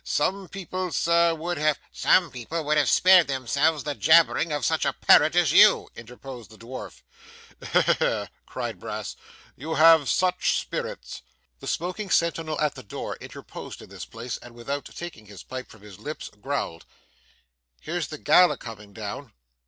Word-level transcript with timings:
Some 0.03 0.49
people, 0.49 0.91
sir, 0.91 1.35
would 1.35 1.59
have' 1.59 1.77
'Some 1.91 2.31
people 2.31 2.63
would 2.65 2.75
have 2.75 2.89
spared 2.89 3.27
themselves 3.27 3.83
the 3.83 3.93
jabbering 3.93 4.51
of 4.51 4.65
such 4.65 4.83
a 4.83 4.93
parrot 4.93 5.35
as 5.35 5.51
you,' 5.51 5.89
interposed 5.95 6.49
the 6.49 6.57
dwarf. 6.57 7.03
'He 7.59 7.79
he 7.81 7.93
he!' 7.99 8.25
cried 8.47 8.79
Brass. 8.79 9.15
'You 9.55 9.75
have 9.75 10.09
such 10.09 10.57
spirits!' 10.57 11.21
The 11.59 11.67
smoking 11.67 12.09
sentinel 12.09 12.59
at 12.59 12.73
the 12.73 12.81
door 12.81 13.15
interposed 13.17 13.79
in 13.79 13.89
this 13.89 14.05
place, 14.07 14.37
and 14.41 14.55
without 14.55 14.85
taking 14.85 15.27
his 15.27 15.43
pipe 15.43 15.69
from 15.69 15.83
his 15.83 15.99
lips, 15.99 16.31
growled, 16.41 16.87
'Here's 17.79 18.07
the 18.07 18.17
gal 18.17 18.51
a 18.51 18.57
comin' 18.57 18.93
down. 18.93 19.33